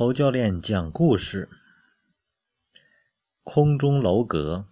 [0.00, 1.50] 侯教练讲故事：
[3.42, 4.66] 空中楼阁。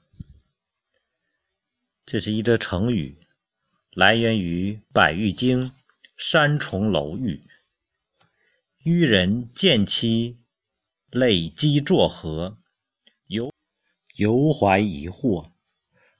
[2.06, 3.18] 这是一则成语，
[3.90, 5.64] 来源于《百喻经》
[6.16, 7.42] “山重楼玉”。
[8.82, 10.38] 愚人见其
[11.10, 12.56] 累积作何，
[13.26, 13.52] 犹
[14.14, 15.50] 犹怀疑惑，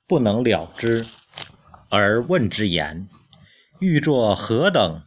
[0.07, 1.07] 不能了之，
[1.89, 3.09] 而问之言
[3.81, 5.03] ：“欲作何等？”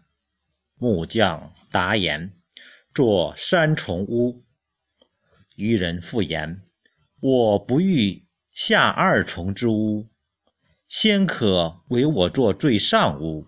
[0.74, 2.36] 木匠答言。
[2.94, 4.44] 作三重屋，
[5.56, 6.62] 渔人复言
[7.22, 10.10] ：“我不欲下二重之屋，
[10.90, 13.48] 先可为我做最上屋。”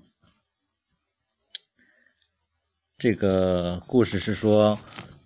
[2.97, 4.79] 这个故事是说，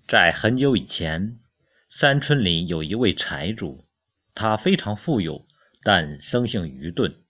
[0.07, 1.39] 在很久以前，
[1.87, 3.85] 山村里有一位财主，
[4.33, 5.45] 他非常富有，
[5.83, 7.21] 但生性愚钝，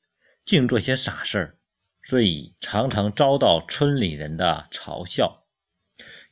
[0.46, 1.58] 净做些傻事儿，
[2.04, 5.47] 所以常常遭到村里人的嘲笑。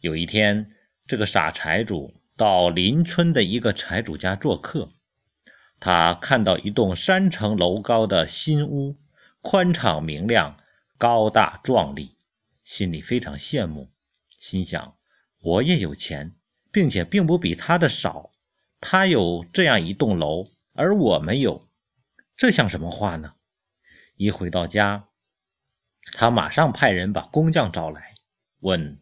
[0.05, 0.70] 有一天，
[1.08, 4.91] 这个傻财主到邻村的一个财主家做客，
[5.80, 8.98] 他看到一栋三层楼高的新屋，
[9.41, 10.60] 宽敞明亮，
[10.99, 12.15] 高大壮丽，
[12.63, 13.90] 心里非常羡慕，
[14.40, 14.96] 心想：
[15.41, 16.35] 我也有钱，
[16.71, 18.30] 并且并不比他的少。
[18.80, 21.68] 他有这样一栋楼，而我没有，
[22.37, 23.34] 这像什么话呢？
[24.18, 25.08] 一回到家，
[26.13, 28.13] 他马上派人把工匠找来，
[28.60, 28.99] 问。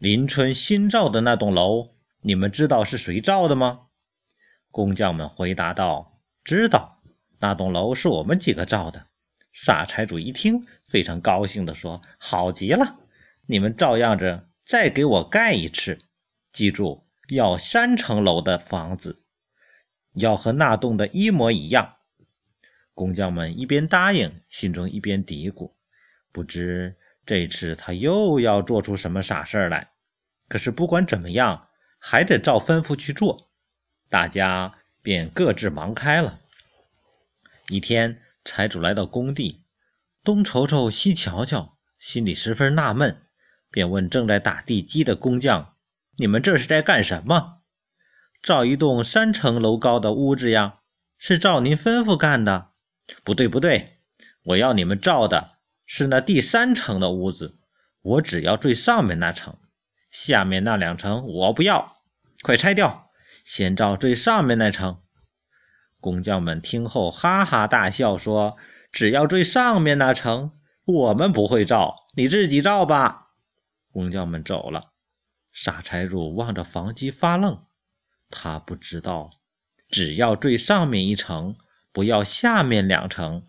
[0.00, 1.90] 邻村新造的那栋楼，
[2.22, 3.88] 你们知道是谁造的吗？
[4.70, 7.02] 工匠们回答道：“知道，
[7.38, 9.08] 那栋楼是我们几个造的。”
[9.52, 12.96] 傻财主一听，非常高兴地说：“好极了，
[13.46, 15.98] 你们照样着再给我盖一次。
[16.50, 19.22] 记住，要三层楼的房子，
[20.14, 21.96] 要和那栋的一模一样。”
[22.96, 25.74] 工匠们一边答应，心中一边嘀咕
[26.32, 29.89] ：“不知。”这次他又要做出什么傻事儿来？
[30.50, 31.68] 可是不管怎么样，
[32.00, 33.48] 还得照吩咐去做。
[34.08, 36.40] 大家便各自忙开了。
[37.68, 39.62] 一天，财主来到工地，
[40.24, 43.22] 东瞅瞅，西瞧瞧，心里十分纳闷，
[43.70, 45.76] 便问正在打地基的工匠
[46.18, 47.60] ：“你们这是在干什么？
[48.42, 50.80] 造一栋三层楼高的屋子呀？
[51.16, 52.70] 是照您吩咐干的？
[53.22, 53.98] 不对，不对，
[54.42, 57.56] 我要你们造的。”是那第三层的屋子，
[58.02, 59.56] 我只要最上面那层，
[60.10, 61.96] 下面那两层我不要，
[62.42, 63.10] 快拆掉，
[63.44, 64.98] 先造最上面那层。
[66.00, 68.56] 工匠们听后哈哈大笑，说
[68.90, 70.52] ：“只要最上面那层，
[70.84, 73.28] 我们不会造，你自己造吧。”
[73.92, 74.92] 工匠们走了，
[75.52, 77.64] 傻财主望着房基发愣，
[78.30, 79.30] 他不知道，
[79.90, 81.56] 只要最上面一层，
[81.92, 83.44] 不要下面两层。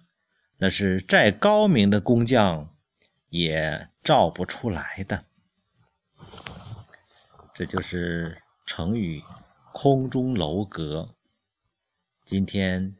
[0.57, 2.69] 那是再高明的工匠
[3.29, 5.23] 也造不出来的。
[7.61, 9.21] 这就是成语
[9.71, 11.13] “空中楼阁”。
[12.25, 12.95] 今天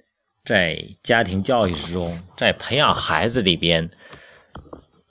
[0.45, 3.89] 在家庭教育之中，在培养孩子里边，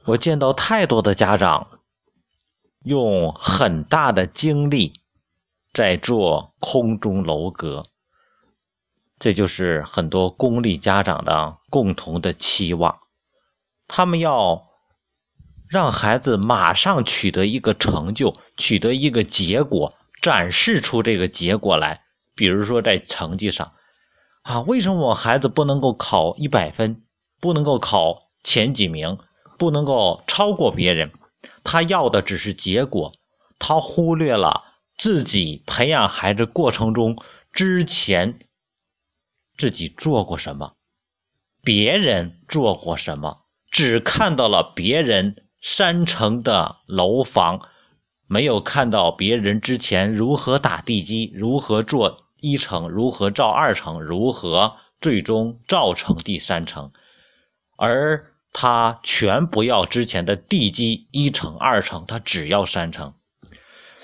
[0.04, 1.66] 我见到太多的家长
[2.84, 5.00] 用很大的精力
[5.72, 7.86] 在做空中楼阁。
[9.18, 13.00] 这就是很多公立家长的共同的期望，
[13.88, 14.69] 他们要
[15.70, 22.02] 让孩子马上取得一个成就，取得一个结果，展示出这个结果来。
[22.34, 23.72] 比如说在成绩上，
[24.42, 27.04] 啊，为什么我孩子不能够考一百分，
[27.40, 29.18] 不能够考前几名，
[29.58, 31.12] 不能够超过别人？
[31.62, 33.12] 他要的只是结果，
[33.60, 34.64] 他忽略了
[34.98, 37.16] 自己培养孩子过程中
[37.52, 38.40] 之前。
[39.56, 40.72] 自己做过什么，
[41.62, 47.60] 别人做过什么，只看到了别人三层的楼房，
[48.26, 56.92] 没有看到别人之前如何打地基，如何做一层，如何造二层，如何最终造成第三层，
[57.76, 63.14] 而他全不要之前的地基一层、二层，他只要三层。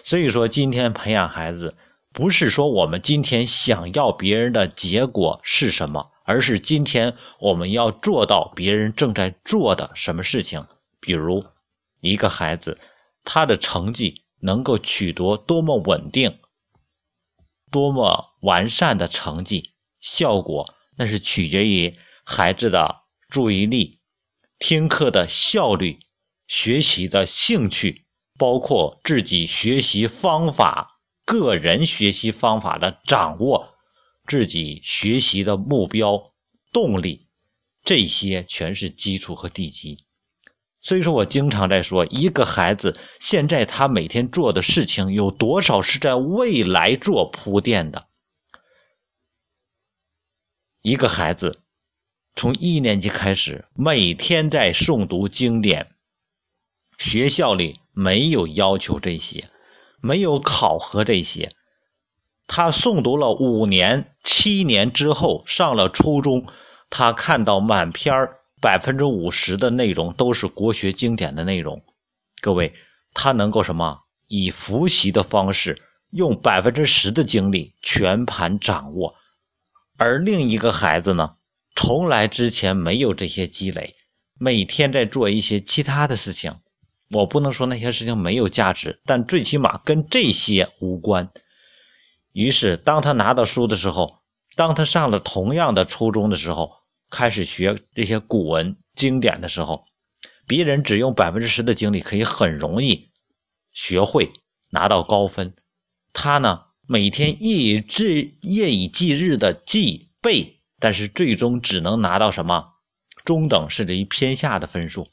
[0.05, 1.77] 所以说，今天培养孩子。
[2.13, 10.65] 不是说我们今天想要别人的结果是什么，而是今天我们要做到别人正在做的什么事情。
[11.01, 11.45] 比如，
[12.01, 12.79] 一个孩子
[13.25, 16.39] 他的成绩能够取得多么稳定、
[17.71, 24.01] 多么完善的成绩效果，那是取决于孩子的注意力、
[24.59, 25.99] 听课的效率、
[26.47, 28.07] 学习的兴趣，
[28.39, 30.95] 包括自己学习方法。
[31.25, 33.75] 个人学习方法的掌握，
[34.29, 36.33] 自己学习的目标、
[36.73, 37.27] 动力，
[37.83, 40.06] 这些全是基础和地基。
[40.87, 48.07] 所以说我经常在说，一个孩子现在他每天做的事情有多少是在未来做铺垫的。
[50.83, 51.59] 一个孩子
[52.37, 55.89] 从一年级开始，每天在诵读经典，
[56.99, 59.51] 学校里没有要求这些，
[60.01, 61.51] 没有考核这些。
[62.47, 66.47] 他诵读了五年、七年之后，上了初中，
[66.89, 68.15] 他看到满篇
[68.61, 71.85] 百分之五十的内容都是国学经典的内容。
[72.41, 72.75] 各位，
[73.13, 74.01] 他能够什么？
[74.29, 75.81] 以复习的方式，
[76.11, 79.15] 用百分之十的精力全盘掌握。
[79.99, 81.37] 而另一个孩子呢，
[81.75, 83.95] 从来之前没有这些积累，
[84.39, 86.57] 每天在做一些其他的事情。
[87.11, 91.31] 我不能说那些事情没有价值，但最起码跟这些无关。
[92.33, 94.19] 于是，当他拿到书的时候，
[94.57, 96.73] 当他上了同样的初中的时候，
[97.11, 99.85] 开始学这些古文经典的时候，
[100.47, 103.11] 别人只用百分之十的精力可以很容易
[103.73, 104.33] 学会
[104.71, 105.55] 拿到高分，
[106.13, 112.75] 他呢每天夜以继夜以继日的记背，但是最终只能拿到什么
[113.25, 115.09] 中等甚至于偏下的分数，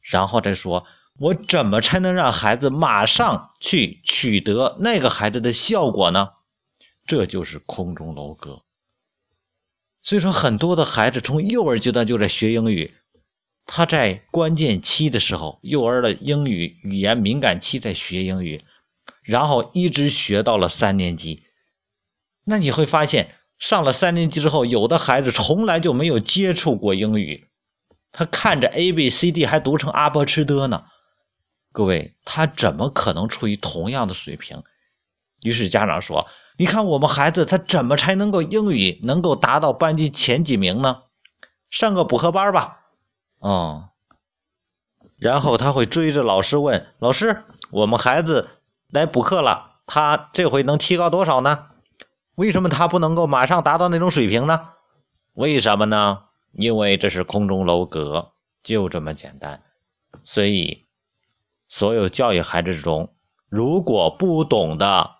[0.00, 0.86] 然后再说
[1.18, 6.28] 我怎么才能让孩子马上去取得那个孩子的效果呢？
[7.06, 8.62] 这就是空中楼阁。
[10.02, 12.94] 所以说，很多的孩子从幼儿阶段就在学英语，
[13.66, 18.64] 他在关键期的时候，幼儿的英语语言敏感期在学英语，
[19.22, 21.42] 然后一直学到了三年级。
[22.44, 27.48] 那你会发现，上了三年级之后，有的孩子从来就没有接触过英语，
[28.10, 30.84] 他看着 A B C D 还读成阿波吃的呢。
[31.72, 34.62] 各位，他怎么可能处于同样的水平？
[35.42, 36.26] 于是家长说。
[36.56, 41.02] 你看我们孩子他怎么才能够英语能够达到班级前几名呢？
[41.70, 42.80] 上个补课班吧，
[43.40, 43.88] 嗯，
[45.16, 48.48] 然后他会追着老师问老师：“我们孩子
[48.88, 51.66] 来补课了，他这回能提高多少呢？
[52.34, 54.70] 为什么他不能够马上达到那种水平呢？
[55.34, 56.24] 为什么呢？
[56.52, 58.32] 因为这是空中楼阁，
[58.62, 59.62] 就这么简单。
[60.24, 60.86] 所以，
[61.68, 63.14] 所有教育孩子中，
[63.48, 65.19] 如果不懂的。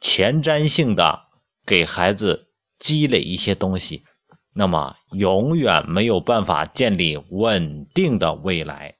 [0.00, 1.22] 前瞻性的
[1.66, 2.48] 给孩子
[2.78, 4.04] 积累一些东西，
[4.54, 8.97] 那么永远没有办法建立稳定的未来。